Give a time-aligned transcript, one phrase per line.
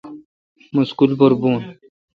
[0.73, 1.57] مہ سکول پر بھوں۔